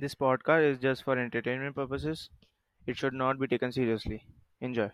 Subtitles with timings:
[0.00, 2.30] This podcast is just for entertainment purposes.
[2.86, 4.24] It should not be taken seriously.
[4.60, 4.92] Enjoy.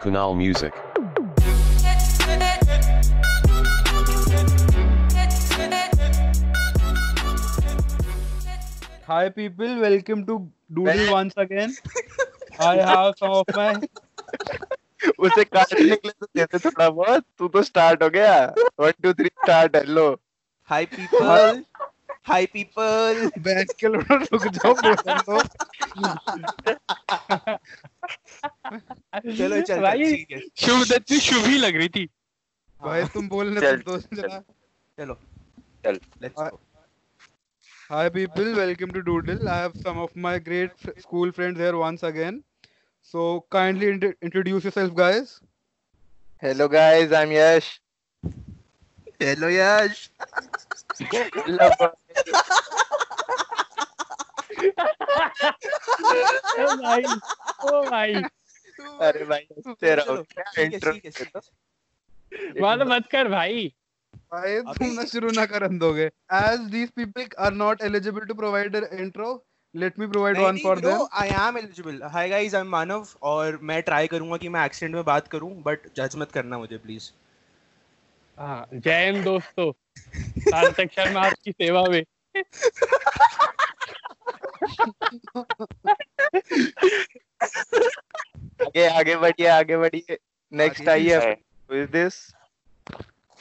[0.00, 0.72] Kunal Music.
[9.06, 11.76] Hi people, welcome to Doodle once again.
[12.58, 13.82] I have some of my
[15.26, 18.34] उसे काटने के लिए तो देते थोड़ा बहुत तू तो स्टार्ट हो गया
[18.80, 20.06] one two three start hello
[20.70, 21.58] Hi people.
[22.28, 23.18] Hi people.
[23.46, 25.40] बैठ के लोग रुक जाओ बोलने दो
[29.38, 30.24] चलो चल भाई
[30.64, 32.04] शुभ दत्ती शुभ ही लग रही थी
[32.80, 34.38] भाई तुम बोलने चल, दो चल। जरा
[34.98, 35.14] चलो
[35.84, 36.60] चल। Let's go
[37.90, 39.40] Hi people, welcome to Doodle.
[39.54, 42.38] I have some of my great f- school friends here once again.
[43.12, 45.40] So kindly int- introduce yourself guys.
[46.42, 47.68] Hello guys I am Yash
[49.22, 50.08] hello Yash
[55.34, 57.02] ओ भाई
[57.64, 58.14] ओ भाई
[59.08, 63.66] अरे भाई तेरा हो है, है, ठीक है। बात मत कर भाई
[64.32, 66.10] भाई तुम ना शुरू ना करन दोगे.
[66.40, 69.30] As these people are not eligible to provide their intro,
[69.82, 70.98] let me provide नहीं, one for नहीं, them.
[70.98, 71.96] bro, I am eligible.
[72.08, 75.78] Hi guys, I'm मानव और मैं ट्राई करूँगा कि मैं एक्सेंट में बात करूँ बट
[75.96, 77.10] जज मत करना मुझे प्लीज़
[78.38, 79.72] हाँ जय हिंद दोस्तों।
[80.38, 82.02] सार्थक शर्मा आपकी सेवा में।
[88.66, 90.18] आगे आगे बढ़िए आगे बढ़िए।
[90.52, 92.34] नेक्स्ट आइए who is this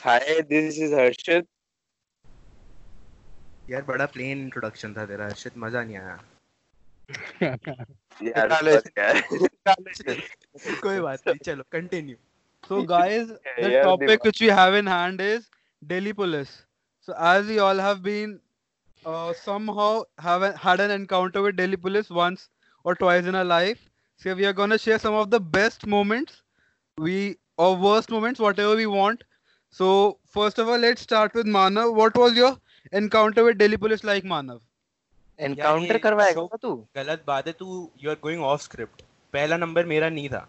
[0.03, 1.47] hi this is Harshit
[3.69, 6.17] यार बड़ा प्लेन इंट्रोडक्शन था तेरा हर्षित मज़ा नहीं आया
[8.23, 8.47] यार
[10.83, 12.17] कोई बात नहीं चलो continue
[12.63, 15.49] So guys, the topic which we have in hand is
[15.85, 16.51] Delhi police.
[17.01, 18.39] So as we all have been
[19.05, 22.49] uh, somehow have a, had an encounter with Delhi police once
[22.85, 23.89] or twice in our life.
[24.17, 26.41] So we are gonna share some of the best moments,
[26.97, 29.23] we or worst moments, whatever we want.
[29.71, 31.93] So first of all, let's start with Manav.
[31.93, 32.57] What was your
[32.91, 34.61] encounter with Delhi police like, Manav?
[35.39, 37.67] Encounter करवाएगा तू गलत बात है तू
[38.03, 39.01] you are going off script
[39.33, 40.47] पहला नंबर मेरा नहीं था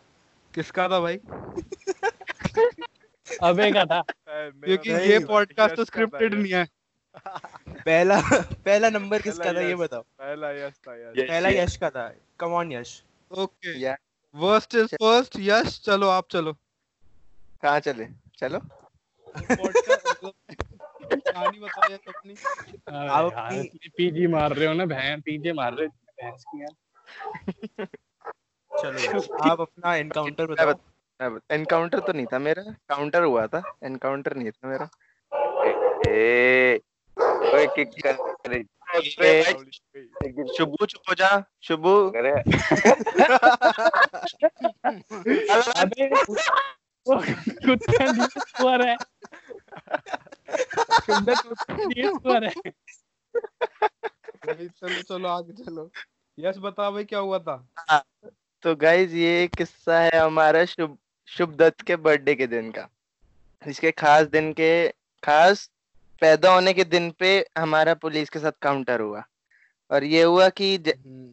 [0.55, 1.17] किसका था भाई?
[3.43, 6.67] अबे का था क्योंकि ये पॉडकास्ट तो स्क्रिप्टेड नहीं है.
[7.87, 8.21] पहला
[8.65, 12.09] पहला नंबर किसका था ये बताओ पहला यश था यश पहला यश का था
[12.41, 13.72] come on Yash Okay.
[13.77, 13.97] Yeah.
[14.34, 15.39] Worst is first.
[15.39, 16.53] Yes, चलो आप चलो.
[17.62, 18.06] कहाँ चले
[18.39, 18.59] चलो
[19.37, 20.63] पॉडकास्ट
[21.12, 22.34] कहानी बताओ यार अपनी
[22.98, 25.92] आप अपनी- पीजी मार रहे हो ना भैंस पीजे मार रहे हो
[26.22, 27.87] भैंस की यार
[28.72, 29.20] चलो
[29.50, 34.69] आप अपना एनकाउंटर बताओ एनकाउंटर तो नहीं था मेरा काउंटर हुआ था एनकाउंटर नहीं था
[34.69, 34.88] मेरा
[36.09, 36.81] ए
[37.16, 38.15] ओए किक कर
[40.56, 41.28] शुभू चुप हो जा
[41.62, 41.94] शुभू
[45.75, 46.09] अबे
[47.06, 47.16] वो
[47.66, 48.26] कुत्ता नहीं
[48.82, 48.97] है
[51.10, 52.50] है
[54.46, 55.90] भाई चलो चलो आगे चलो।
[56.38, 57.56] यस बता भाई क्या हुआ था?
[58.62, 62.88] तो गाइज़ ये किस्सा है हमारा शुभ शुभ दत्त के बर्थडे के दिन का।
[63.66, 64.88] इसके खास दिन के
[65.22, 65.70] खास
[66.20, 69.24] पैदा होने के दिन पे हमारा पुलिस के साथ काउंटर हुआ।
[69.91, 70.78] और ये हुआ कि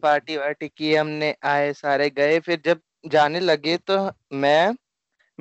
[0.03, 4.75] पार्टी वार्टी की हमने आए सारे गए फिर जब जाने लगे तो मैं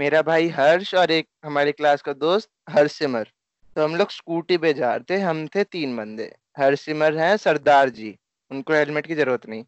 [0.01, 3.29] मेरा भाई हर्ष और एक हमारे क्लास का दोस्त हरसिमर।
[3.77, 7.89] तो हम लोग स्कूटी पे जा रहे थे, हम थे तीन बंदे। हरसिमर हैं, सरदार
[7.89, 8.19] जी।
[8.51, 9.65] उनको हेलमेट की ज़रूरत नहीं।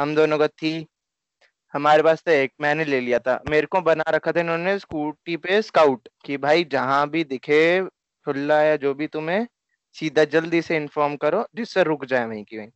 [0.00, 0.86] हम दोनों का थी।
[1.72, 5.36] हमारे पास तो एक मैंने ले लिया था। मेरे को बना रखा था इन्होंने स्कूटी
[5.36, 7.84] पे स्काउट कि भाई जहाँ भी दिखे,
[8.24, 9.46] खुला या जो भी तुम्हें,
[9.92, 12.70] सीधा जल्दी से इन्फॉर्म करो, जिससे रुक जाए वहीं की वहीं।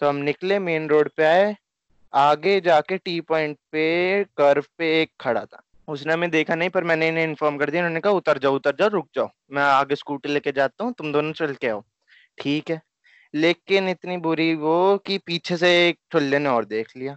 [0.00, 1.56] तो हम निकले मेन रोड पे आए।
[2.14, 6.84] आगे जाके टी पॉइंट पे कर्व पे एक खड़ा था। उसने हमें देखा नहीं पर
[6.84, 9.94] मैंने इन्हें इन्फॉर्म कर दिया। उन्होंने कहा उतर जाओ उतर जाओ रुक जाओ। मैं आगे
[9.94, 11.82] स्कूटी लेके जाता हूँ तुम दोनों चल के आओ।
[12.38, 12.80] ठीक है।
[13.34, 17.16] लेकिन इतनी बुरी वो कि पीछे से एक ठुल्ले ने और देख लिया।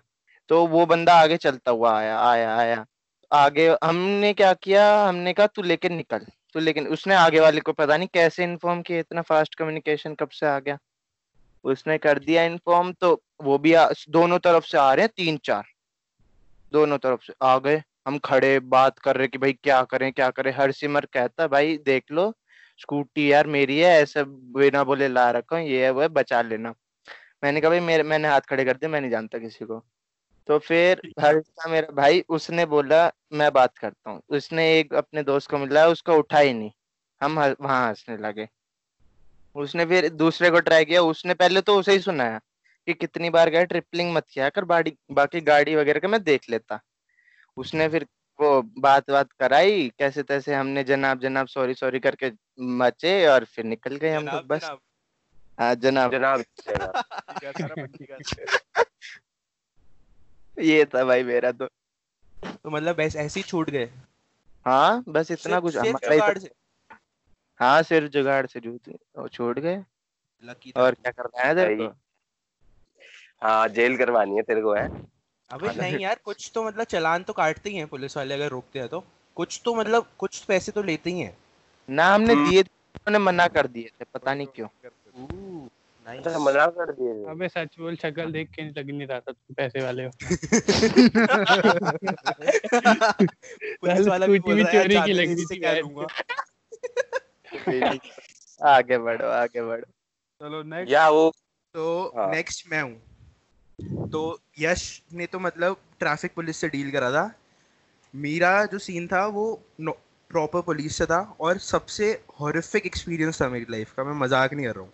[0.49, 2.85] तो वो बंदा आगे चलता हुआ आया आया आया।
[3.31, 5.03] आगे हमने क्या किया?
[5.03, 8.81] हमने कहा तू लेके निकल तू लेकिन उसने आगे वाले को पता नहीं कैसे इन्फॉर्म
[8.81, 10.77] किया इतना फास्ट कम्युनिकेशन कब से आ गया।
[11.63, 15.37] उसने कर दिया इन्फॉर्म तो वो भी आ, दोनों तरफ़ से आ रहे हैं तीन
[15.37, 15.63] चार।
[16.73, 20.30] दोनों तरफ़ से आ गए। हम खड़े बात कर रहे कि भाई क्या करें क्या
[20.30, 22.31] करें। हर सिमर कहता भाई देख लो
[22.80, 24.24] स्कूटी यार मेरी है ऐसे
[24.56, 26.74] बिना बोले ला रखा ये है वो है बचा लेना।
[27.44, 29.83] मैंने कहा भाई मेरे मैंने हाथ खड़े कर दिए मैं नहीं जानता किसी को।
[30.48, 35.50] तो फिर हर्ष मेरा भाई उसने बोला मैं बात करता हूँ। उसने एक अपने दोस्त
[35.51, 36.71] को मिला उसको उठा ही नहीं।
[37.21, 38.48] हम वहाँ हंसने लगे।
[39.56, 42.39] उसने फिर दूसरे को ट्राई किया। उसने पहले तो उसे ही सुनाया
[42.88, 46.80] कि कितनी बार गया ट्रिपलिंग मत किया कर बाकी गाड़ी वगैरह का मैं देख लेता।
[47.57, 48.07] उसने फिर
[48.39, 53.65] वो बात बात कराई कैसे तैसे हमने जनाब जनाब सॉरी सॉरी करके मचे और फिर
[53.65, 54.71] निकल गए हम लोग बस।
[55.59, 57.04] हाँ जनाब। जनाब सारा।
[60.59, 61.68] ये था भाई मेरा तो।
[62.45, 63.89] तो मतलब ऐसे ऐसे ही छूट गए?
[64.65, 66.51] हाँ बस इतना कुछ। हमारा ही तो- जुगाड़ से?
[67.59, 69.77] हाँ सिर जुगाड़ से जूते वो छोड़ गए।
[70.77, 71.83] और क्या करना है तेरे को?
[73.42, 75.16] हाँ जेल करवानी है तेरे को है?
[75.51, 78.79] अबे नहीं यार कुछ तो मतलब चलान तो काटते ही हैं पुलिस वाले अगर रोकते
[78.79, 79.03] हैं तो।
[79.35, 81.38] कुछ तो मतलब कुछ पैसे तो लेते ही हैं।
[81.89, 84.67] ना हमने हम्म। दिए थे, उन्होंने मना कर दिए थे पता नहीं क्यों।
[86.07, 89.55] अच्छा मना कर दिए अबे सच बोल शक्ल देख के लग नहीं रहा था तुम
[89.55, 90.11] पैसे वाले हो।
[93.81, 96.07] पुलिस वाला भी बोल रहा है चोरी की लग रही थी लूँगा?
[98.75, 99.91] आगे बढ़ो आगे बढ़ो।
[100.41, 101.33] चलो नेक्स्ट या वो
[101.73, 103.06] तो हाँ। नेक्स्ट मैं हूँ।
[103.79, 104.81] तो यश
[105.13, 107.31] ने तो मतलब ट्रैफ़िक पुलिस से डील करा था।
[108.13, 109.62] मेरा जो सीन था, वो
[110.31, 114.65] प्रॉपर पुलिस से था और सबसे हॉरिफिक एक्सपीरियंस था मेरी लाइफ का। मैं मज़ाक नहीं
[114.65, 114.91] कर रहा हूँ।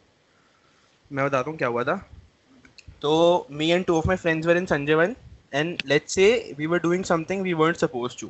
[1.12, 1.96] मैं बताता हूँ क्या हुआ था।
[3.02, 5.16] तो me and two of my friends were in Sanjay Van
[5.54, 8.28] and let's say we were doing something we weren't suppose to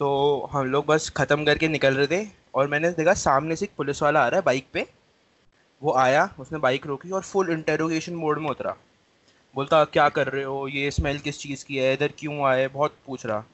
[0.00, 0.08] तो
[0.52, 4.02] हम लोग बस ख़त्म करके निकल रहे थे और मैंने देखा सामने से एक पुलिस
[4.02, 4.86] वाला आ रहा है बाइक पे।
[5.82, 8.76] वो आया, उसने बाइक रोकी और फुल इंटेरोगेशन मोड में उतरा।
[9.54, 10.68] बोलता क्या कर रहे हो?
[10.68, 11.92] ये स्मेल किस चीज़ की है?
[11.94, 12.66] इधर क्यों आए?
[12.68, 13.44] बहुत पूछ रहा।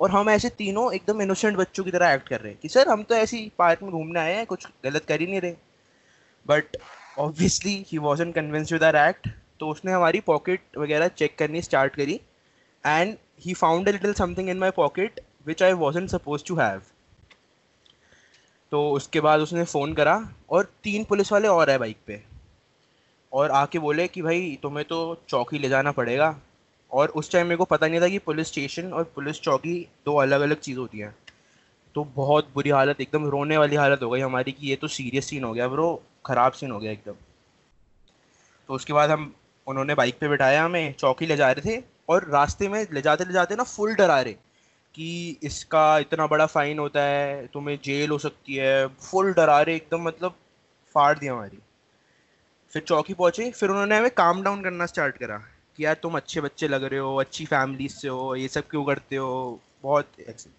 [0.00, 2.88] और हम ऐसे तीनों एकदम इनोसेंट बच्चों की तरह एक्ट कर रहे हैं कि, सर,
[2.88, 5.54] हम तो ऐसे ही पार्क में घूमने आए हैं, कुछ गलत कर ही नहीं रहे।
[6.46, 6.76] But
[7.18, 9.28] obviously he wasn't convinced with our act
[9.60, 12.20] तो उसने हमारी पॉकेट वगैरह चेक करनी स्टार्ट करी
[12.84, 16.82] and he found a little something in my pocket which I wasn't suppose to have
[18.72, 20.16] तो उसके बाद उसने फ़ोन करा
[20.50, 22.22] और तीन पुलिस वाले और आए बाइक पे।
[23.32, 26.40] और आके बोले कि भाई, तुम्हें तो चौकी ले जाना पड़ेगा।
[26.92, 30.16] और उस टाइम मेरे को पता नहीं था कि पुलिस स्टेशन और पुलिस चौकी दो
[30.16, 31.14] अलग अलग चीज़ होती हैं।
[31.94, 35.24] तो बहुत बुरी हालत, एकदम रोने वाली हालत हो गई हमारी कि ये तो सीरियस
[35.24, 37.14] सीन हो गया ब्रो, ख़राब सीन हो गया एकदम।
[38.68, 39.34] तो उसके बाद हम,
[39.66, 43.24] उन्होंने बाइक पे बिठाया हमें, चौकी ले जा रहे थे और रास्ते में ले जाते
[43.24, 44.32] ले जाते ना फुल डरा रहे
[44.94, 49.76] कि इसका इतना बड़ा फाइन होता है, तुम्हें जेल हो सकती है। फुल डरा रहे,
[49.76, 50.34] एकदम मतलब
[50.94, 51.58] फाड़ दिया हमारी।
[52.72, 55.36] फिर चौकी पहुँचे फिर उन्होंने हमें काम डाउन करना स्टार्ट करा
[55.76, 58.84] कि यार तुम अच्छे बच्चे लग रहे हो अच्छी फैमिली से हो ये सब क्यों
[58.84, 59.60] करते हो?
[59.82, 60.50] बहुत ऐसे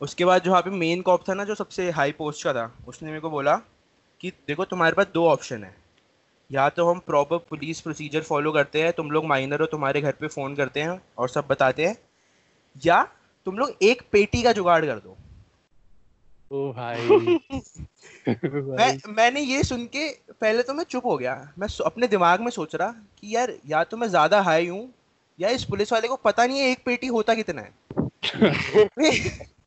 [0.00, 2.72] उसके बाद जो वहाँ पे मेन कॉप था ना जो सबसे हाई पोस्ट का था
[2.88, 3.56] उसने मेरे को बोला
[4.20, 5.74] कि देखो तुम्हारे पास दो ऑप्शन है।
[6.50, 10.12] या तो हम प्रॉपर पुलिस प्रोसीजर फॉलो करते हैं तुम लोग माइनर हो तुम्हारे घर
[10.12, 11.96] पे फ़ोन करते हैं और सब बताते हैं
[12.86, 13.02] या
[13.46, 15.16] तुम लोग एक पेटी का जुगाड़ कर दो।
[16.52, 17.08] ओ भाई।
[18.28, 20.08] मैं मैंने ये सुन के
[20.40, 23.82] पहले तो मैं चुप हो गया। मैं अपने दिमाग में सोच रहा कि यार या
[23.84, 24.88] तो मैं ज़्यादा हाई हूँ
[25.38, 27.72] या इस पुलिस वाले को पता नहीं है एक पेटी होता कितना है।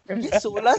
[0.40, 0.76] सोलह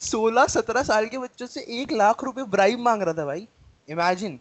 [0.00, 3.46] सोलह सत्रह साल के बच्चों से एक लाख रुपए ब्राइब मांग रहा था भाई।
[3.88, 4.38] इमेजिन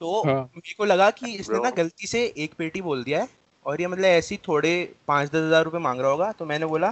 [0.00, 3.28] तो हाँ। मेरे को लगा कि इसने ना गलती से एक पेटी बोल दिया है
[3.66, 4.72] और ये मतलब ऐसी थोड़े
[5.08, 6.90] पाँच दस हज़ार रुपए मांग रहा होगा। तो मैंने बोला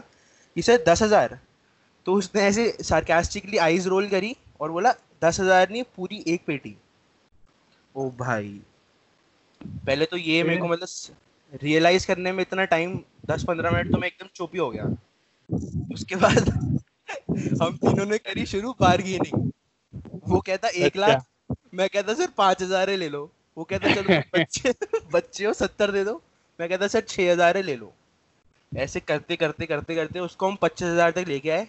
[0.57, 1.39] कि सर दस हज़ार।
[2.07, 4.93] तो उसने ऐसे सार्केस्टिकली आईज रोल करी और बोला
[5.25, 6.77] दस हज़ार नहीं पूरी एक पेटी।
[7.95, 8.61] ओ भाई।
[9.87, 13.99] पहले तो ये मेरे को मतलब रियलाइज़ करने में इतना टाइम दस पंद्रह मिनट तो
[13.99, 14.85] मैं एकदम चुप ही हो गया।
[15.95, 16.49] उसके बाद
[17.63, 19.51] हम तीनों ने करी शुरू बार्गेनिंग
[20.25, 21.25] वो कहता एक अच्छा। लाख।
[21.75, 24.75] मैं कहता सर पाँच हज़ार ले लो। वो कहता चलो बच्चे
[25.13, 26.21] बच्चे हो सत्तर दे दो।
[26.59, 27.93] मैं कहता सर छह हज़ार ले लो।
[28.73, 31.67] ऐसे करते करते करते करते उसको हम पच्चीस हज़ार तक लेके आए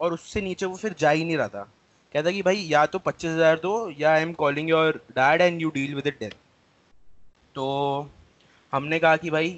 [0.00, 1.68] और उससे नीचे वो फिर जा ही नहीं रहा था।
[2.16, 5.60] कहता कि भाई, या तो पच्चीस हज़ार दो, या I am calling your dad and
[5.62, 6.30] you deal with it then
[7.54, 7.64] तो
[8.72, 9.50] हमने कहा कि भाई,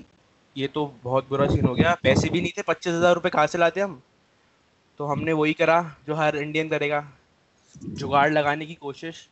[0.57, 3.47] ये तो बहुत बुरा सीन हो गया। पैसे भी नहीं थे, पच्चीस हज़ार रुपये कहाँ
[3.47, 4.01] से लाते हम?
[5.01, 7.01] तो हमने वही करा जो हर इंडियन करेगा।
[7.75, 9.29] जुगाड़ लगाने की कोशिश।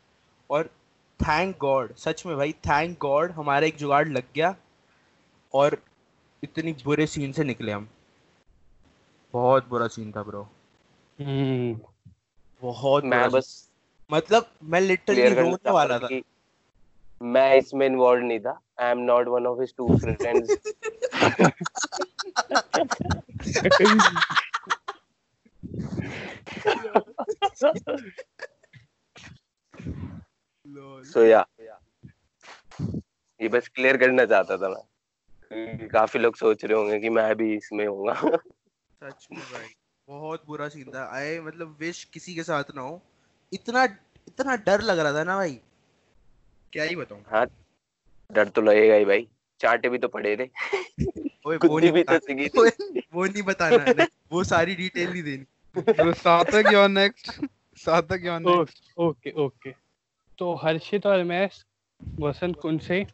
[0.50, 0.70] और
[1.20, 4.54] थैंक गॉड सच में भाई थैंक गॉड हमारा एक जुगाड़ लग गया।
[5.54, 5.78] और
[6.42, 7.88] इतनी बुरे सीन से निकले हम।
[9.34, 10.48] बहुत बुरा सीन था ब्रो
[11.18, 11.78] हम्म।
[12.62, 13.48] बहुत मैं बस
[14.10, 16.08] मतलब मैं लिटरली रोने वाला था।
[17.22, 20.56] मैं इसमें इन्वॉल्व नहीं था। I am not one of his two friends
[31.12, 31.44] so या
[33.40, 37.54] ये बस क्लियर करना चाहता था मैं। काफ़ी लोग सोच रहे होंगे कि मैं भी
[37.56, 38.14] इसमें होऊँगा।
[39.02, 39.68] सच में भाई।
[40.08, 43.02] बहुत बुरा सीन था। आई मतलब विश किसी के साथ ना हो।
[43.52, 43.84] इतना
[44.28, 45.60] इतना डर लग रहा था ना भाई।
[46.72, 47.24] क्या ही बताऊँ?
[47.26, 47.46] हाँ
[48.32, 49.28] डर तो लगेगा ही भाई।
[49.60, 50.50] चाटे भी तो पड़े थे।
[51.46, 55.22] ओए वो नहीं भी तो बताना सीखी वो नहीं बताना है, वो सारी डिटेल नहीं
[55.22, 55.44] देनी।
[55.92, 57.46] तो Sarthak your next
[57.76, 59.70] Sarthak your next okay okay.
[60.38, 61.48] तो हर्षित और मैं
[62.20, 63.06] वसंत कुंज से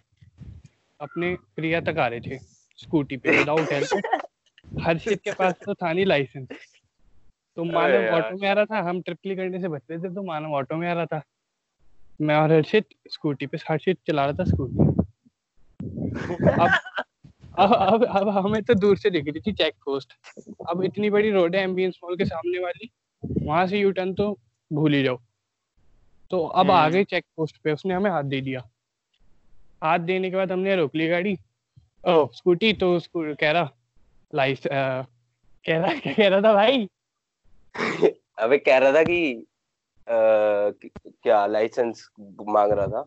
[1.01, 2.39] अपने प्रिया तक आ रहे थे।
[2.79, 4.23] स्कूटी पे विदाउट हेलमेट
[4.81, 6.49] हर्षित के पास तो था नहीं लाइसेंस
[7.57, 10.55] तो मानव ऑटो में आ रहा था हम ट्रिपली करने से बचते थे तो मानव
[10.55, 11.23] ऑटो में आ रहा था।
[12.21, 14.85] मैं और हर्षित स्कूटी पे हर्षित चला रहा था स्कूटी
[16.49, 16.71] अब
[17.59, 20.13] अब अब अब हमें तो दूर से दिख रही थी चेक पोस्ट
[20.71, 22.91] अब इतनी बड़ी रोड है एम्बियंस मॉल के सामने वाली
[23.43, 24.39] वहाँ से यू टर्न तो
[24.73, 25.19] भूल ही जाओ।
[26.31, 28.61] तो अब आ। गई चेक पोस्ट पे उसने हमें हाथ दे दिया।
[29.85, 31.39] हाथ देने के बाद हमने रोक ली गाड़ी।
[32.09, 33.71] ओ स्कूटी तो उसको कह रहा
[34.35, 36.89] लाइस कह रहा क्या कह रहा था भाई
[38.39, 39.47] अबे कह रहा था कि
[40.09, 42.11] कि- क्या लाइसेंस
[42.49, 43.07] मांग रहा था?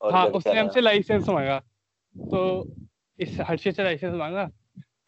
[0.00, 1.58] और हाँ उसने हमसे लाइसेंस मांगा।
[2.18, 2.68] तो
[3.18, 4.50] इस हर्षित से लाइसेंस मांगा।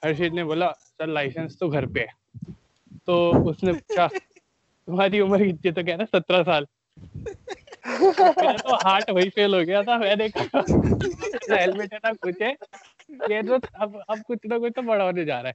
[0.05, 2.15] हर्षित ने बोला सर लाइसेंस तो घर पे है।
[3.07, 4.09] तो उसने पूछा
[4.87, 5.73] तुम्हारी उम्र कितनी है?
[5.73, 6.67] तो कह रहा सत्रह साल।
[8.19, 10.65] मेरा तो हार्ट वही फेल हो गया था मैंने कहा
[11.57, 12.57] हेलमेट है ना कुछ है।
[13.11, 15.55] ये तो अब अब कुछ ना कुछ तो बड़ा होने जा रहा है।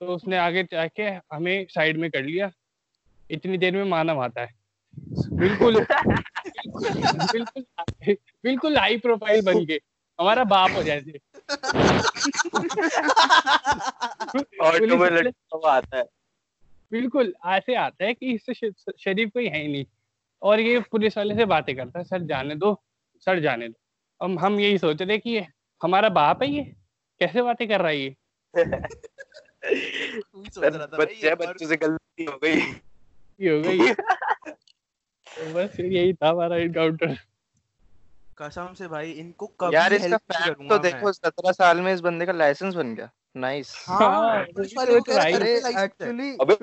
[0.00, 2.50] तो उसने आगे जाके हमें साइड में कर लिया।
[3.30, 4.54] इतनी देर में मानव आता है।
[5.32, 5.86] बिल्कुल
[7.32, 7.64] बिल्कुल
[8.44, 9.80] बिल्कुल हाई प्रोफ़ाइल बन के।
[10.20, 10.82] हमारा बाप हो
[15.54, 16.04] हुआ आता है।
[16.90, 19.86] बिल्कुल ऐसे आता है कि इससे शरीफ कोई है ही नहीं।
[20.42, 22.82] और ये पुलिस वाले से बातें करता है सर जाने दो
[23.18, 23.80] सर जाने दो।
[24.24, 25.46] हम हम यही सोच रहे कि ये
[25.82, 26.64] हमारा बाप है ये।
[27.20, 28.16] कैसे बातें कर रहा है ये?
[30.98, 32.60] बच्चे बच्चों से गलती हो गई।
[33.40, 33.78] हो गई।
[35.54, 37.16] बस यही था हमारा इनकाउंटर
[38.38, 42.00] कसम से भाई इनको कभी यार इसका नहीं फैक्ट तो देखो सत्रह साल में इस
[42.00, 46.54] बंदे का लाइसेंस बन गया। नाइस हाँ। एक्चुअली अबे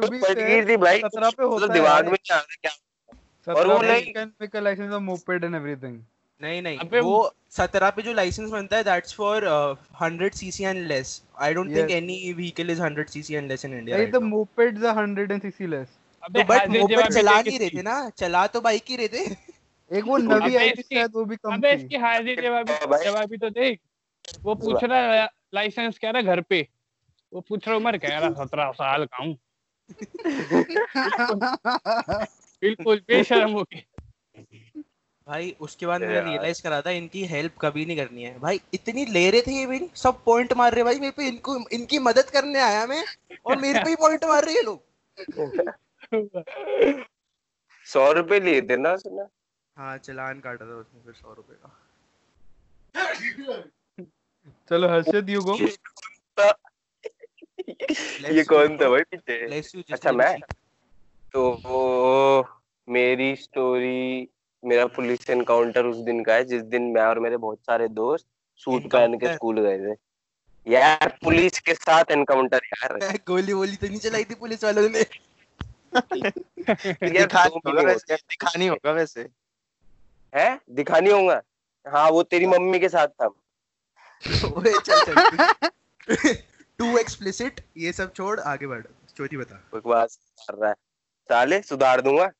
[0.66, 2.72] थी भाई। सत्रह पे मतलब होता है। दिमाग में क्या आ रहा क्या
[3.48, 5.96] सत्रह वो नहीं- you can make a license of moped and everything
[6.42, 7.18] नहीं नहीं अबे वो
[7.58, 9.46] सत्रह पे जो लाइसेंस बनता है that's for
[10.02, 13.74] hundred CC and less I don't think any vehicle is hundred CC and less in
[13.78, 15.88] India the mopeds are 100 and cc less.
[16.24, 19.24] अबे तो बट मोपेड चला नहीं रहे थे ना चला तो बाइक ही रहे थे।
[19.92, 23.38] एक वो नवी आई थी शायद वो भी कम अबे इसकी हाजिर जवाबी हाँ। जवाबी
[23.38, 23.80] तो देख
[24.44, 26.68] वो पूछ रहा है लाइसेंस कह रहा घर पे?
[27.32, 29.38] वो पूछ रहा उम्र कह रहा सत्रह साल का हूँ।
[32.62, 33.84] बिल्कुल बेशर्म होके
[35.28, 39.06] भाई उसके बाद मैंने रियलाइज़ करा था इनकी हेल्प कभी नहीं करनी है। भाई इतनी
[39.08, 42.30] ले रहे थे ये भी सब पॉइंट मार रहे भाई मेरे पे इनको इनकी मदद
[42.30, 43.04] करने आया मैं
[43.46, 44.80] और मेरे पे ही पॉइंट मार रहे ये लोग।
[47.88, 49.24] सौ रुपए लिए थे ना उसने?
[49.78, 51.70] हाँ चलान काटा था उसने फिर सौ रुपए का।
[54.70, 55.56] चलो हर्षद यू गो
[58.30, 59.62] ये कौन था भाई पीछे?
[59.94, 60.38] अच्छा मैं?
[61.34, 61.42] तो
[62.88, 64.28] मेरी स्टोरी
[64.66, 68.26] मेरा पुलिस एनकाउंटर उस दिन का है जिस दिन मैं और मेरे बहुत सारे दोस्त
[68.58, 69.98] सूट पहन के स्कूल गए थे।
[70.68, 75.06] यार पुलिस के साथ एनकाउंटर यार। गोली वोली तो नहीं चलाई थी पुलिस वालों ने।
[77.10, 79.30] दिखानी होगा वैसे दिखानी होगा वैसे।
[80.36, 80.60] है?
[80.70, 81.42] दिखानी होगा?
[81.88, 83.26] हाँ वो तेरी मम्मी के साथ था।
[84.48, 85.38] ओए चल चल।
[86.78, 90.76] टू एक्सप्लिसिट ये सब छोड़ आगे बढ़। स्टोरी बता। बकवास कर रहा है।
[91.24, 92.32] साले सुधार दूँगा।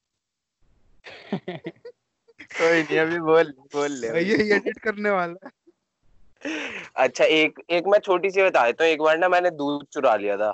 [2.60, 5.52] कोई नहीं अभी बोल बोल ले ये एडिट करने वाला। है
[6.96, 10.16] अच्छा एक एक मैं छोटी सी बता देता हूँ एक बार ना मैंने दूध चुरा
[10.16, 10.52] लिया था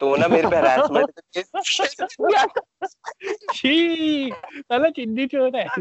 [0.00, 1.20] तो ना मेरे पे हरासमेंट
[3.54, 5.66] छी साला चिंदी चोर है।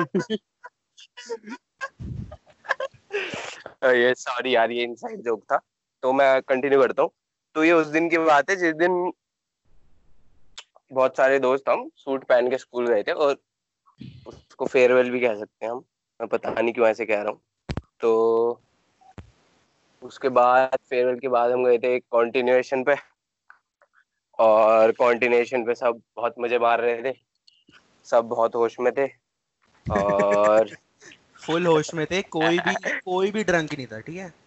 [3.96, 5.60] ये सॉरी यार ये इनसाइड जोक था
[6.04, 7.12] तो मैं कंटिन्यू करता हूँ।
[7.56, 9.12] तो ये उस दिन की बात है जिस दिन
[10.92, 13.38] बहुत सारे दोस्त हम सूट पहन के स्कूल गए थे और
[14.26, 15.78] उसको फेयरवेल भी कह सकते हैं हम।
[16.22, 17.42] मैं पता नहीं क्यों ऐसे कह रहा हूँ।
[18.02, 18.62] तो
[20.02, 22.96] उसके बाद फेयरवेल के बाद हम गए थे एक कॉन्टिन्यूएशन पे।
[24.40, 27.16] और कॉन्टिन्यूएशन पे सब बहुत मज़े मार रहे थे।
[28.04, 29.08] सब बहुत होश में थे।
[29.92, 30.70] और
[31.36, 34.42] फुल होश में थे। कोई भी कोई भी ड्रंक नहीं था ठीक है?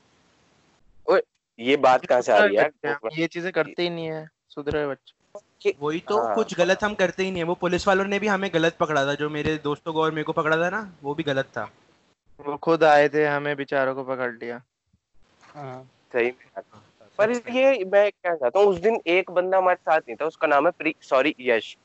[1.59, 5.24] ये बात कहाँ से आ रही है ये चीज़ें करते ही नहीं है सुधरे बच्चे।
[5.81, 8.27] वही तो हाँ। कुछ गलत हम करते ही नहीं है। वो पुलिस वालों ने भी
[8.27, 11.15] हमें गलत पकड़ा था जो मेरे दोस्तों को और मेरे को पकड़ा था ना वो
[11.15, 11.71] भी गलत था।
[12.41, 14.63] वो खुद आए थे हमें बेचारों को पकड़ लिया।
[15.55, 15.83] हाँ।
[16.13, 16.31] सही
[17.19, 20.47] पर ये मैं क्या चाहता हूँ उस दिन एक बंदा हमारे साथ नहीं था उसका
[20.47, 21.77] नाम है प्री सॉरी यश।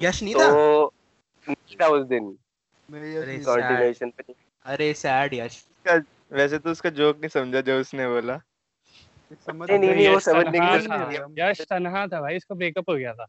[0.00, 0.50] यश नहीं तो, था?
[0.50, 0.92] तो
[1.48, 2.36] नहीं था उस दिन।
[4.64, 5.66] अरे सैड। यश।
[6.32, 8.40] वैसे तो उसका जोक नहीं समझा जो उसने बोला।
[9.34, 12.94] समझ नहीं, नहीं, वो यश समझने की था। यश तन्हा था भाई इसका ब्रेकअप हो
[12.94, 13.26] गया था।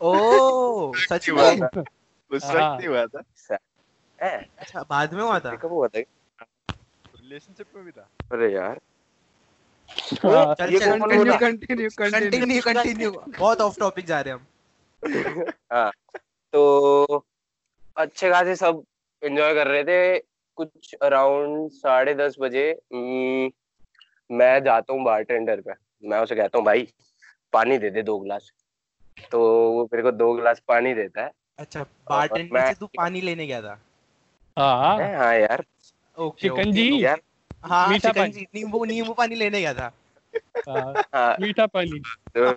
[0.00, 1.68] ओ सच में?
[2.30, 3.22] उस हाँ। वक्त ही। हुआ था
[4.20, 5.56] अच्छा। बाद में हुआ था?
[5.56, 5.98] कब हुआ था?
[5.98, 8.08] रिलेशनशिप में भी था?
[8.32, 8.80] अरे यार।
[10.12, 14.46] हाँ, कंटिन्यू कंटिन्यू कंटिन्यू कंटिन्यू बहुत ऑफ़ टॉपिक जा रहे हैं हम
[16.52, 17.26] तो
[17.96, 18.82] अच्छे खासे सब
[19.22, 20.18] एंजॉय कर रहे थे।
[20.56, 22.72] कुछ अराउंड साढ़े दस बजे
[24.30, 25.72] मैं जाता हूँ बार टेंडर पे।
[26.08, 26.88] मैं उसे कहता हूँ भाई
[27.52, 28.50] पानी दे दे दो गिलास।
[29.32, 29.40] तो
[29.72, 33.46] वो मेरे को दो गिलास पानी देता है। अच्छा बारटेंडर मैं- से तू पानी लेने
[33.46, 33.80] गया था?
[34.58, 35.64] हाँ। हाँ यार।
[36.18, 37.20] ओके शिकंजी यार।
[37.64, 39.92] हाँ मीठा शिकंजी नींबू नींबू पानी लेने गया था।
[40.68, 42.00] हाँ, हाँ। मीठा पानी।
[42.36, 42.50] तो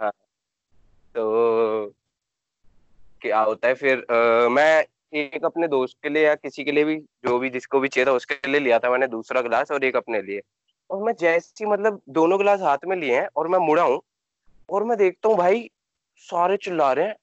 [0.00, 0.10] हाँ।
[1.14, 1.92] तो
[3.20, 6.84] क्या होता है फिर अ, मैं एक अपने दोस्त के लिए या किसी के लिए
[6.84, 9.84] भी जो भी जिसको भी चाहिए था उसके लिए लिया था मैंने दूसरा गिलास और
[9.84, 10.40] एक अपने लिए।
[10.90, 14.00] और मैं जैसे मतलब दोनों गिलास हाथ में लिए हैं और मैं मुड़ा हूँ
[14.68, 15.70] और मैं देखता हूँ भाई
[16.16, 17.16] सारे चिल्ला रहे हैं।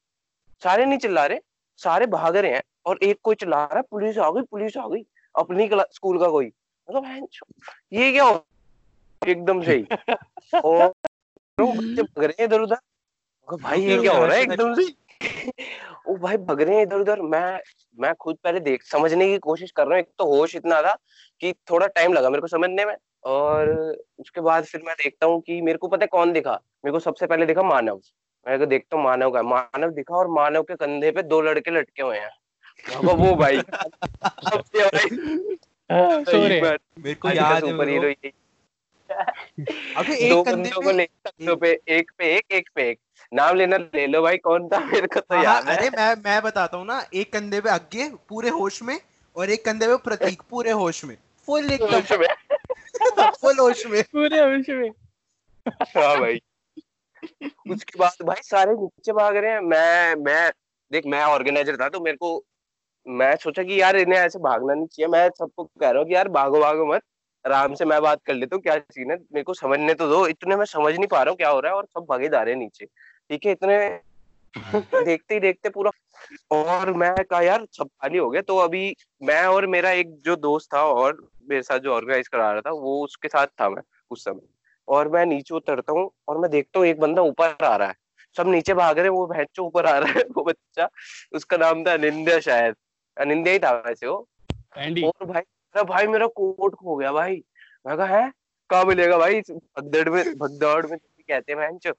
[0.63, 1.39] सारे नहीं चिल्ला रहे
[1.77, 4.88] सारे भाग रहे हैं और एक कोई चिल्ला रहा है पुलिस आ गई पुलिस आ
[4.88, 5.05] गई
[5.36, 6.51] अपनी स्कूल का कोई।
[6.89, 7.27] मतलब
[7.93, 8.46] ये क्या हो
[9.27, 9.84] एकदम से ही।
[10.65, 10.93] और
[11.60, 14.41] बच्चे भाग रहे हैं इधर उधर। भाई ये क्या हो रहा है?
[14.41, 14.93] एकदम से
[16.08, 17.60] ओ भाई भग रहे हैं इधर उधर। मैं
[18.00, 20.98] मैं खुद पहले देख समझने की कोशिश कर रहा हूँ। एक तो होश इतना था
[21.39, 25.42] कि थोड़ा टाइम लगा मेरे को समझने में। और उसके बाद फिर मैं देखता हूँ
[25.42, 28.01] कि मेरे को पता है कौन दिखा। मेरे को सबसे पहले दिखा मानव।
[28.48, 31.72] मैं को देखता हूँ मानव का। मानव दिखा और मानव के कंधे पे दो लड़के
[31.72, 32.32] लटके हुए हैं।
[32.98, 33.58] वो भाई भाई।
[37.00, 38.32] मेरे को याद है सुपर हीरो यही
[39.98, 43.00] अबे एक कंधे को पे ले कंधों पे एक पे एक एक पे एक।
[43.34, 44.80] नाम लेना ले लो भाई कौन था?
[44.80, 47.69] मेरे को तो हाँ, याद है। अरे मैं मैं बताता हूँ ना एक कंधे पे
[47.69, 49.00] अज्ञे पूरे होश में
[49.36, 52.28] और एक कंधे पे प्रतीक पूरे होश में। फुल एकदम उसमें
[53.12, 54.89] फुल होश में। पूरे होश में।
[55.68, 56.39] हाँ भाई।
[57.72, 60.52] उसके बाद भाई सारे नीचे भाग रहे हैं। मैं मैं
[60.92, 62.44] देख मैं ऑर्गेनाइजर था तो मेरे को
[63.08, 66.16] मैं सोचा कि यार इन्हें ऐसे भागना नहीं चाहिए। मैं सबको कह रहा हूँ कि
[66.16, 67.02] यार भागो भागो मत।
[67.48, 69.18] आराम से मैं बात कर लेता हूँ क्या सीन है?
[69.18, 71.72] मेरे को समझने तो दो। इतने मैं समझ नहीं पा रहा हूँ क्या हो रहा
[71.72, 74.00] है और सब भागे जा रहे हैं नीचे। ठीक है इतने
[75.06, 75.92] देखते ही देखते पूरा।
[76.52, 80.36] और मैं कहा यार सब खाली हो गया। तो अभी मैं और मेरा एक जो
[80.36, 83.82] दोस्त था और मेरे साथ जो ऑर्गेनाइज करा रहा था वो उसके साथ था मैं
[84.12, 84.47] उस समय।
[84.88, 87.95] और मैं नीचे उतरता हूँ और मैं देखता हूँ एक बंदा ऊपर आ रहा है।
[88.36, 90.88] सब नीचे भाग रहे हैं वो भैंचो ऊपर आ रहा है वो बच्चा
[91.36, 92.75] उसका नाम था अनिंद्या शायद।
[93.17, 94.27] अनिंद्या ही था वैसे वो।
[94.77, 97.43] एंडी और भाई अरे भाई मेरा कोट खो गया भाई।
[97.86, 98.32] मैं कहा है?
[98.69, 99.41] कहाँ मिलेगा भाई?
[99.41, 101.91] भगदड़ में भगदौड़ में कहते हैं भैंचो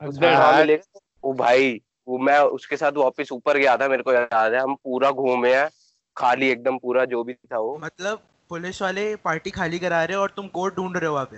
[0.00, 1.00] उसमें हाँ। मिलेगा?
[1.24, 4.74] वो भाई वो मैं उसके साथ वापस ऊपर गया था मेरे को याद है। हम
[4.74, 5.68] पूरा घूमे हैं
[6.16, 10.22] खाली एकदम पूरा जो भी था वो। मतलब पुलिस वाले पार्टी खाली करा रहे हो
[10.22, 11.36] और तुम कोर्ट ढूंढ रहे हो वहाँ पे?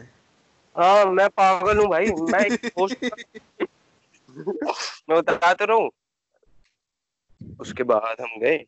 [0.76, 2.66] हाँ मैं पागल हूँ भाई। मैं एक
[5.10, 5.90] मैं बता तो रहा। हूँ
[7.60, 8.64] उसके बाद हम गए।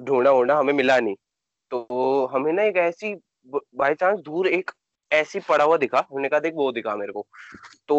[0.00, 1.14] ढूंढा ढूंढा, हमें मिला नहीं।
[1.70, 3.14] तो हमें ना एक ऐसी
[3.48, 4.70] बाई चांस दूर एक
[5.12, 7.26] ऐसी पड़ा हुआ दिखा। हमने कहा, देख, वो दिखा मेरे को।
[7.88, 7.96] तो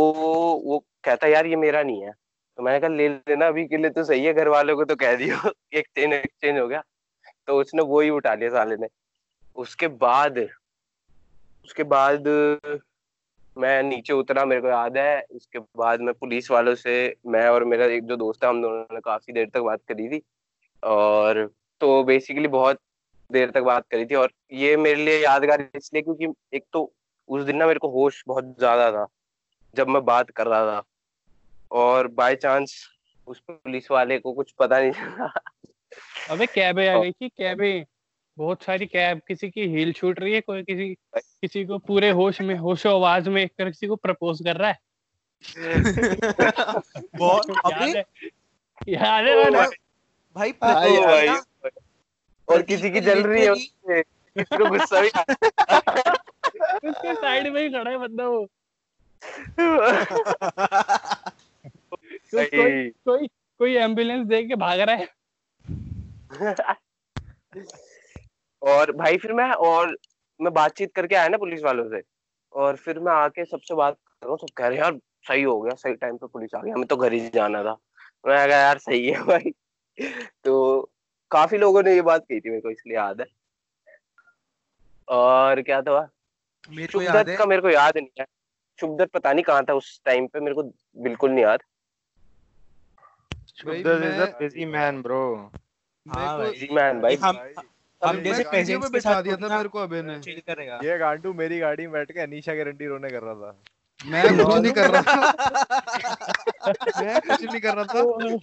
[0.65, 2.12] वो कहता, यार, ये मेरा नहीं है।
[2.58, 4.96] तो मैंने कहा, ले लेना, अभी के लिए तो सही है। घर वालों को तो
[4.96, 5.38] कह दियो।
[5.74, 6.84] एक्सचेंज एक्सचेंज हो गया।
[7.48, 8.88] तो उसने वो ही उठा लिया साले ने।
[9.56, 10.39] उसके बाद
[11.66, 12.28] उसके बाद
[13.58, 16.94] मैं नीचे उतरा मेरे को याद है। उसके बाद मैं पुलिस वालों से
[17.28, 20.08] मैं और मेरा एक जो दोस्त है हम दोनों ने काफ़ी देर तक बात करी
[20.10, 20.22] थी।
[20.84, 21.46] और
[21.82, 22.80] तो बेसिकली बहुत
[23.30, 26.92] देर तक बात करी थी। और ये मेरे लिए यादगार इसलिए क्योंकि एक तो
[27.30, 29.06] उस दिन ना मेरे को होश बहुत ज़्यादा था
[29.76, 30.82] जब मैं बात कर रहा था।
[31.72, 32.76] और बाय चांस
[33.28, 35.32] उस पुलिस वाले को कुछ पता नहीं चला।
[36.32, 37.74] अबे कैबे आ गई थी कैबे।
[38.38, 42.41] बहुत सारी कैब किसी की हील छूट रही है कोई किसी किसी को पूरे होश
[42.41, 44.78] में होशो आवाज़ में किसी को प्रपोज कर रहा है।
[47.15, 48.06] बहुत याद है
[48.88, 49.67] याद है ना?
[50.36, 51.28] भाई हाँ प्रतीक भाई
[52.50, 55.08] और किसी की जल रही है उससे किसी को गुस्सा भी
[56.89, 58.48] उसके साइड में ही खड़ा है बंदा वो।
[62.32, 65.08] तो कोई कोई कोई एंबुलेंस देख के भाग रहा है।
[68.63, 69.97] और भाई फिर मैं और
[70.41, 72.02] मैं बातचीत करके आया ना पुलिस वालों से
[72.54, 75.62] और फिर मैं आके सबसे बात कर रहा हूँ सब कह रहे यार सही हो
[75.62, 77.78] गया सही टाइम पे पुलिस आ गई हमें तो घर ही जाना था।
[78.28, 79.54] मैं कहा यार सही है भाई।
[80.43, 80.91] तो
[81.32, 83.28] काफ़ी लोगों ने ये बात कही थी मेरे को इसलिए याद है।
[85.08, 86.10] और क्या था?
[86.69, 88.26] मेरे को याद शुभदत्त है। का मेरे को याद नहीं है।
[88.80, 90.63] शुभदत्त पता नहीं कहाँ था उस टाइम पे मेरे को
[91.04, 91.60] बिल्कुल नहीं याद।
[93.65, 95.38] भाई Shubdas is a मैं- busy man, bro.
[96.15, 97.38] हाँ मेरे भाई। जी मैन भाई। हम
[98.06, 100.13] हम मैं जैसे पे के बैठा दिया था मेरे को अबे ने।
[100.88, 103.62] ये गांडू मेरी गाड़ी में बैठ के अनीशा के रंडी रोने कर रहा था।
[104.06, 105.16] मैं कुछ नहीं कर रहा था।
[107.04, 108.00] मैं कुछ नहीं कर रहा था।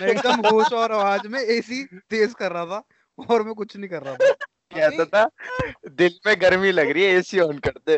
[0.10, 2.82] एकदम होश और आवाज़ में एसी तेज कर रहा था
[3.30, 4.32] और मैं कुछ नहीं कर रहा था।
[4.74, 5.28] कहता था?
[5.88, 7.96] दिल में गर्मी लग रही है एसी ऑन कर दे।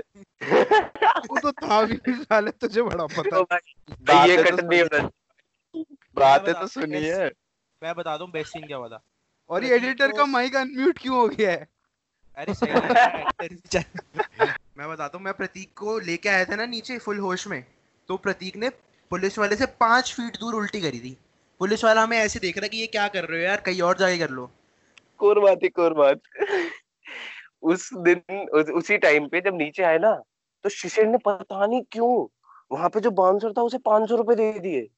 [1.22, 5.10] वो तो था भी साले तुझे बड़ा पता तो भाई ये कट तो नहीं होना
[6.14, 7.30] बातें तो सुनिए।
[7.82, 9.02] मैं बता दूँ बेस्ट सीन क्या हुआ था?
[9.52, 11.68] और ये एडिटर का माइक अनम्यूट क्यों हो गया है?
[12.36, 12.72] अरे सही
[14.78, 17.66] मैं बताता हूँ मैं प्रतीक को लेके आया था ना नीचे फुल होश में
[18.08, 18.70] तो प्रतीक ने
[19.10, 21.18] पुलिस वाले से पाँच फीट दूर उल्टी करी थी।
[21.58, 23.98] पुलिस वाला हमें ऐसे देख रहा कि ये क्या कर रहे हो यार कहीं और
[23.98, 24.50] जाके कर लो।
[25.18, 26.20] कोर बात ही कोर बात
[27.62, 30.22] उस दिन उस, उसी टाइम पे जब नीचे आए ना
[30.62, 32.26] तो शिशिर ने पता नहीं क्यों
[32.72, 34.88] वहाँ पे जो बाउंसर था उसे पाँच सौ रुपए दे दिए।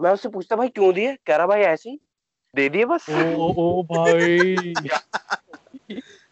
[0.00, 1.18] मैं उससे पूछता भाई क्यों दिए?
[1.26, 2.00] कह रहा भाई ऐसे ही
[2.54, 4.74] दे दिए बस ओ ओ भाई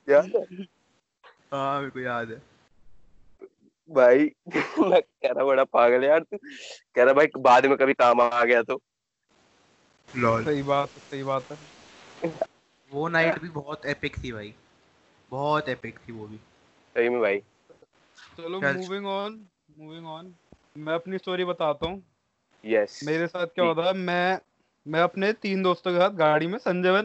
[0.08, 0.28] यार
[1.52, 2.40] हाँ मेरे को याद है
[3.90, 4.30] भाई
[4.80, 8.44] मैं कह रहा बड़ा पागल यार तू कह रहा भाई बाद में कभी काम आ
[8.44, 8.80] गया तो
[10.08, 12.30] लॉल सही बात सही बात है
[12.90, 14.54] वो नाइट भी बहुत एपिक थी भाई
[15.32, 17.38] बहुत एपिक थी वो भी सही में भाई
[18.38, 19.44] चलो मूविंग ऑन
[19.78, 20.34] मूविंग ऑन
[20.76, 22.02] मैं अपनी स्टोरी बताता हूँ
[22.64, 24.40] यस मेरे साथ क्या होता है मैं
[24.86, 27.02] मैं अपने तीन दोस्तों के साथ गाड़ी में संजयवन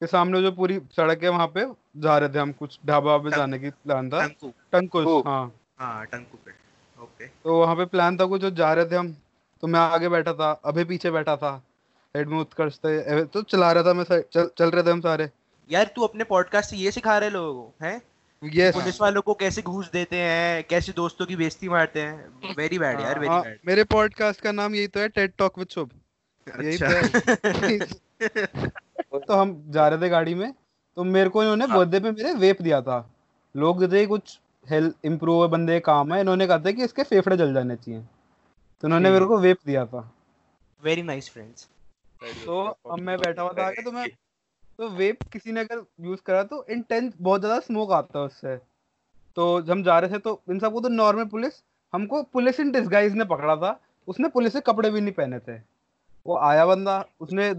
[0.00, 1.64] के सामने जो पूरी सड़क है वहाँ पे
[2.02, 4.26] जा रहे थे हम कुछ ढाबा पे जाने की प्लान था।
[4.72, 6.50] टंकू। हाँ। हाँ टंकू पे।
[6.98, 9.14] ओके। तो वहाँ पे प्लान था कुछ जो जा रहे थे हम
[9.62, 11.56] तो मैं आगे बैठा था अभी पीछे बैठा था।
[12.14, 15.28] साइड में उत्कर्ष थे तो चला रहा था मैं चल, चल रहे थे हम सारे।
[15.70, 18.00] यार तू अपने पॉडकास्ट से ये सिखा रहे लोगों को हैं?
[18.42, 22.54] यस पुलिस वालों को कैसे घूस देते हैं कैसे दोस्तों की बेइज्जती मारते हैं?
[22.56, 25.58] वेरी बैड यार वेरी हाँ, बैड मेरे पॉडकास्ट का नाम यही तो है टेड टॉक
[25.58, 25.90] विद शुभ
[26.62, 26.78] यही
[29.02, 30.52] तो तो हम जा रहे थे गाड़ी में
[30.96, 32.98] तो मेरे को इन्होंने हाँ। बर्थडे पे मेरे वेप दिया था।
[33.56, 37.54] लोग देते कुछ हेल्थ इम्प्रूव बंदे काम है। इन्होंने कहा था कि इसके फेफड़े जल
[37.54, 38.00] जाने चाहिए।
[38.82, 40.10] तो इन्होंने मेरे को वेप दिया था।
[40.82, 41.68] वेरी नाइस फ्रेंड्स
[42.46, 44.08] तो अब मैं बैठा हुआ था आगे तो मैं
[44.78, 48.56] तो वेप किसी ने अगर यूज़ करा तो इंटेंस बहुत ज़्यादा स्मोक आता है उससे।
[49.36, 53.14] तो हम जा रहे थे तो इन सबको तो नॉर्मल पुलिस हमको पुलिस इन डिस्गाइज
[53.14, 55.77] ने पकड़ा था। उसने पुलिस के कपड़े भी नहीं पहने थे।
[56.28, 57.52] वो आया बंदा उसने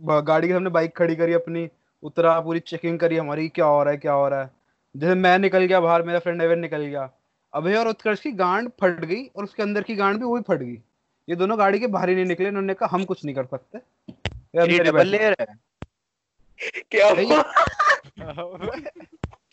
[0.00, 1.68] गाड़ी के सामने बाइक खड़ी करी अपनी
[2.02, 4.50] उतरा पूरी चेकिंग करी हमारी क्या हो रहा है क्या हो रहा है।
[4.94, 7.08] जैसे मैं निकल गया बाहर मेरा फ्रेंड एवन निकल गया।
[7.52, 10.42] अभय और उत्कर्ष की गांड फट गई और उसके अंदर की गांड भी वो भी
[10.48, 10.78] फट गई।
[11.28, 13.78] ये दोनों गाड़ी के बाहर ही नहीं निकले इन्होंने कहा हम कुछ नहीं कर सकते।
[13.78, 15.46] ये अंदर ये डबल लेयर है।
[16.90, 17.10] क्या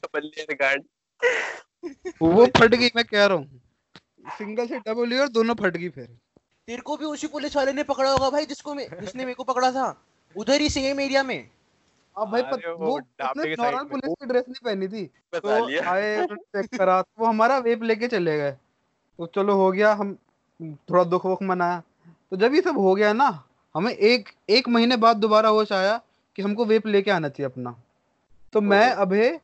[0.03, 0.83] डबल लेयर गार्ड
[2.21, 3.61] वो फट गई मैं कह रहा हूँ।
[4.37, 6.07] सिंगल से डबल ईयर दोनों फट गई फिर।
[6.67, 9.43] तेरे को भी उसी पुलिस वाले ने पकड़ा होगा भाई जिसको मैं जिसने मेरे को
[9.43, 9.85] पकड़ा था।
[10.35, 11.49] उधर ही सेम एरिया में।
[12.17, 15.89] अब भाई पत, वो वो उसने नॉर्मल पुलिस की ड्रेस नहीं पहनी थी। तो लिया।
[15.91, 18.51] आए चेक करा। तो वो हमारा वेप लेके चले गए।
[19.19, 20.17] तो चलो हो गया हम
[20.61, 21.81] थोड़ा दुख वुख मनाया।
[22.31, 23.43] तो जब ये सब हो गया ना
[23.75, 26.01] हमें एक एक महीने बाद दोबारा होश आया
[26.35, 27.75] कि हमको वेप लेके आना चाहिए अपना।
[28.53, 29.39] तो मैं। अभय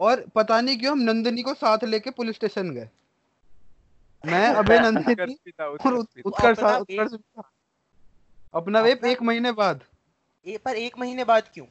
[0.00, 2.88] और पता नहीं क्यों हम नंदिनी को साथ लेके पुलिस स्टेशन गए।
[4.24, 7.12] मैं अभय नंदिनी उत्कर्ष भी था, और उत्कर्ष। उत्कर्ष
[8.54, 9.80] अपना वेप एक महीने बाद।
[10.46, 11.66] ए, पर एक महीने बाद क्यों?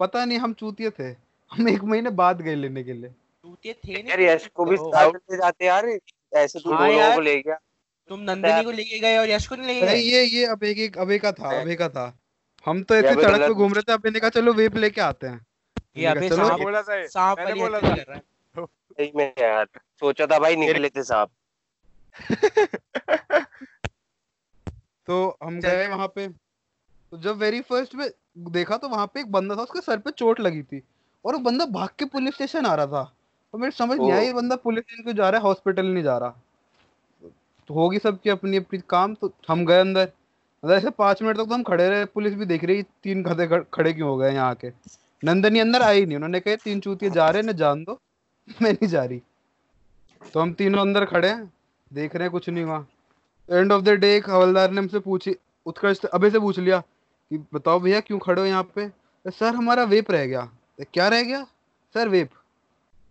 [0.00, 1.08] पता नहीं हम चूतिए थे।
[1.50, 5.10] हम एक महीने बाद गए लेने के लिए। टूटे थे यार यश को भी साथ
[5.10, 5.86] ले जाते यार
[6.32, 7.58] ऐसे तू हाँ लोगों को ले गया।
[8.10, 10.02] तुम नंदिनी को लेके गए और यश को नहीं लेके नहीं गए?
[10.02, 12.06] ये ये अब एक एक अबे का था अबे का था।
[12.66, 15.26] हम तो ऐसे सड़क पे घूम रहे थे अबे ने कहा चलो वेप लेके आते
[15.26, 15.46] हैं।
[15.96, 18.22] ये अबे सांप बोला था सांप मैंने बोला था। कर रहा है।
[18.64, 19.66] सही में यार
[20.00, 21.30] सोचा था भाई निकले थे सांप।
[25.06, 26.28] तो हम। गए वहाँ पे।
[27.10, 30.10] तो जब वेरी फ़र्स्ट में देखा तो वहाँ पे एक बंदा था उसके सर पे
[30.10, 30.82] चोट लगी थी
[31.24, 33.12] और वो बंदा भाग के पुलिस स्टेशन आ रहा था।
[33.54, 36.04] और मेरे समझ नहीं आया ये बंदा पुलिस स्टेशन क्यों जा रहा है हॉस्पिटल नहीं
[36.04, 36.28] जा रहा।
[37.68, 40.12] तो होगी सबकी अपनी अपनी काम तो हम गए अंदर।
[40.64, 43.64] अंदर ऐसे पाँच मिनट तक तो हम खड़े रहे पुलिस भी देख रही तीन खड़-
[43.74, 44.72] खड़े क्यों हो गए यहाँ के?
[45.24, 48.00] नंदनी अंदर आई नहीं उन्होंने कहा तीन चूतिया जा रहे हैं ना जान दो
[48.62, 49.22] मैं नहीं जा रही।
[50.32, 51.52] तो हम तीनों अंदर खड़े हैं।
[51.92, 52.86] देख रहे हैं कुछ नहीं हुआ।
[53.50, 56.80] एंड ऑफ़ द डे एक हवलदार ने हमसे पूछी उत्कर्ष अबे से पूछ लिया
[57.30, 58.88] कि बताओ भैया क्यों खड़े हो यहाँ पे?
[59.30, 60.46] सर हमारा वेप रह गया।
[60.78, 61.44] "तो क्या रह गया?
[61.94, 62.30] सर वेप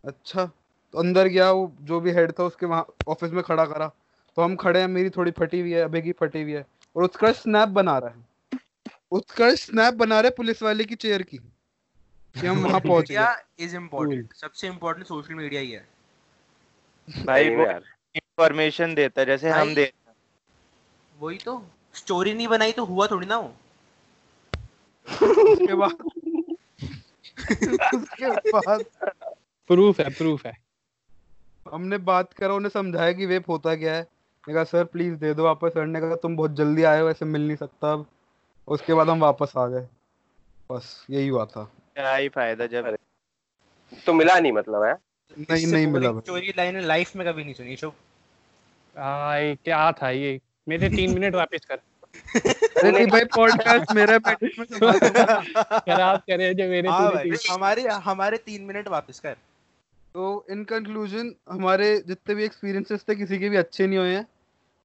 [0.06, 0.46] अच्छा
[0.92, 3.88] तो अंदर गया वो जो भी हेड था उसके वहाँ ऑफ़िस में खड़ा करा।
[4.36, 6.66] तो हम खड़े हैं मेरी थोड़ी फटी हुई है अबे की फटी हुई है।
[6.96, 8.26] और उत्कर्ष स्नैप बना रहा है।
[9.12, 13.76] उत्कर्ष स्नैप बना रहे पुलिस वाले की चेयर की कि हम वहाँ पहुँच गए। इज़
[13.76, 15.88] इम्पोर्टेंट सबसे इम्पोर्टेंट सोशल मीडिया ही है।
[17.26, 17.66] भाई वो
[18.16, 19.92] इंफॉर्मेशन देता है जैसे हम दे
[21.20, 23.54] वही तो। स्टोरी नहीं बनाई तो हुआ थोड़ी ना वो।
[25.52, 25.92] उसके बाद
[27.96, 28.84] उसके बाद।
[29.68, 30.54] प्रूफ है प्रूफ है।
[31.72, 34.08] हमने बात करा उन्हें समझाया कि वेप होता क्या है।
[34.48, 37.10] मैं कहा सर प्लीज़ दे दो वापस। सर ने कहा तुम बहुत जल्दी आए हो
[37.10, 38.06] ऐसे मिल नहीं सकता अब।
[38.68, 39.88] उसके बाद हम वापस आ गए।
[40.72, 41.64] बस यही हुआ था।
[41.96, 42.98] क्या ही फ़ायदा जब
[44.06, 44.94] तो मिला नहीं मतलब है?
[45.38, 47.94] नहीं नहीं मिला स्टोरी लाइन लाइफ में कभी नहीं सुनी शुभ
[48.96, 50.40] हाँ क्या था ये?
[50.70, 51.80] मेरे तीन मिनट वापस कर।
[52.78, 54.68] अरे नहीं भाई पॉडकास्ट मेरा पैकेट में।
[55.80, 57.12] खराब करे जो मेरे हाँ
[57.52, 59.34] हमारे हमारे तीन मिनट वापस कर।
[60.14, 64.26] तो इन कंक्लूजन हमारे जितने भी एक्सपीरियंसेस थे किसी के भी अच्छे नहीं हुए हैं।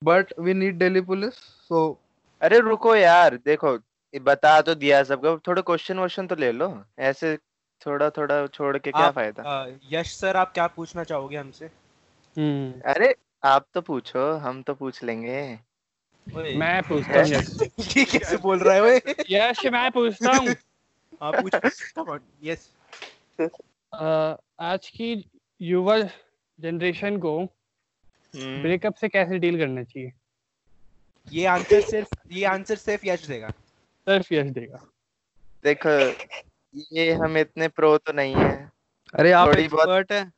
[0.05, 1.35] But we need Delhi police
[1.69, 1.99] so
[2.43, 3.79] अरे रुको यार देखो
[4.15, 7.39] बता तो दिया सबको। थोड़े क्वेश्चन वोश्चन तो ले लो। ऐसे
[7.87, 9.77] थोड़ा थोड़ा छोड़ के क्या आप- फ़ायदा?
[9.93, 11.67] यश सर आप क्या पूछना चाहोगे हमसे?
[12.39, 15.59] हम्म, अरे आप तो पूछो हम तो पूछ लेंगे।
[16.35, 17.57] मैं पूछता हूँ यश।
[18.19, 20.49] कैसे बोल रहा है यश मैं पूछता हूँ।
[21.23, 21.55] हाँ पूछ।
[22.43, 22.73] यस
[24.61, 25.31] आज की
[25.63, 25.99] युवा
[26.61, 27.39] जनरेशन को
[28.35, 30.13] हम्म, ब्रेकअप से कैसे डील करना चाहिए?
[31.33, 33.51] ये आंसर सिर्फ़ ये आंसर सिर्फ़ यश देगा।
[34.07, 34.87] सिर्फ़ यश देगा।
[35.65, 36.11] देखो
[36.77, 38.73] ये हम इतने प्रो तो नहीं है।
[39.15, 40.33] अरे आप थोड़ी बहुत- एक्सपर्ट हैं।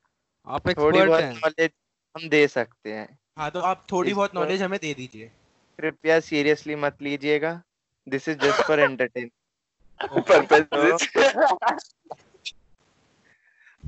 [0.47, 1.71] आप थोड़ी बहुत नॉलेज
[2.17, 5.33] हम दे सकते हैं। हाँ तो आप थोड़ी बहुत नॉलेज हमें दे दीजिए।
[5.79, 7.63] कृपया सीरियसली मत लीजिएगा।
[8.09, 9.31] This is just for entertain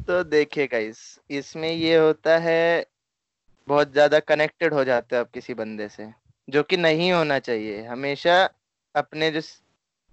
[0.07, 2.87] तो देखिए गाइस इसमें ये होता है
[3.69, 6.11] बहुत ज़्यादा कनेक्टेड हो जाते हो आप किसी बंदे से
[6.51, 8.51] जो कि नहीं होना चाहिए। हमेशा
[8.95, 9.41] अपने जो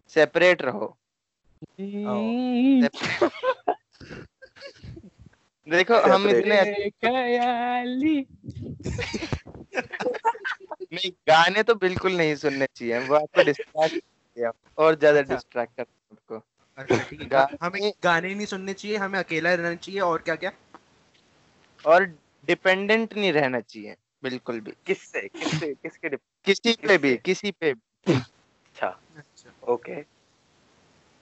[0.08, 0.98] सेपरेट रहो।
[1.64, 2.82] हम्म,
[5.68, 8.26] देखो हम इतने ख्याली।
[10.94, 14.00] नहीं गाने तो बिल्कुल नहीं सुनने चाहिए। वो आपको डिस्ट्रैक्ट
[14.78, 16.36] और ज़्यादा अच्छा। डिस्ट्रैक्ट करते हैं आपको
[16.78, 20.52] अच्छा ठीक है। हमें गाने नहीं सुनने चाहिए हमें अकेला रहना चाहिए और क्या क्या?
[21.86, 22.06] और
[22.46, 25.22] डिपेंडेंट नहीं रहना चाहिए। बिल्कुल भी। किससे?
[25.22, 25.74] किससे?
[25.74, 26.10] किसके
[26.46, 29.02] किसी पे भी किसी पे भी। अच्छा।
[29.68, 30.17] ओके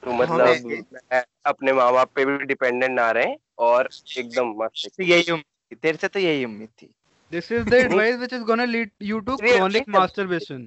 [0.06, 3.36] तो मतलब अपने माँ बाप पे भी डिपेंडेंट ना रहे
[3.68, 6.94] और एकदम मस्त तो यही उम्मीद तेरे से तो यही उम्मीद थी
[7.32, 9.54] This is the advice which is gonna lead you to Really?
[9.54, 10.60] chronic masturbation.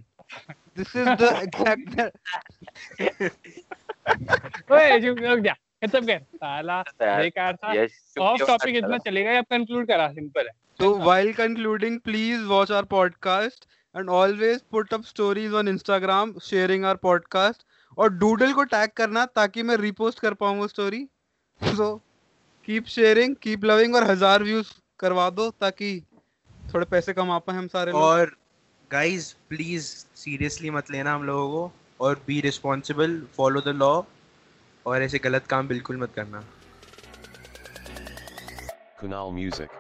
[0.77, 2.01] This is the exact.
[4.73, 5.53] ओए चुप रुक जा
[5.85, 7.73] खत्म कर साला बेकार था
[8.31, 12.85] ऑफ़ टॉपिक इतना चलेगा अब कंक्लूड करा सिंपल है So while concluding, please watch our
[12.91, 17.65] podcast and always put up stories on Instagram sharing our podcast
[17.99, 21.07] और डूडल को टैग करना ताकि मैं रिपोस्ट कर पाऊँ वो story.
[21.61, 21.89] So
[22.69, 25.91] keep sharing, keep loving और हज़ार व्यूज़ करवा दो ताकि
[26.75, 28.37] थोड़े पैसे कमा पाए हम सारे और
[28.91, 33.93] गाइस प्लीज़ सीरियसली मत लेना हम लोगों को और be responsible follow the law
[34.87, 36.45] और ऐसे गलत काम बिल्कुल मत करना
[38.99, 39.71] Kunal Music.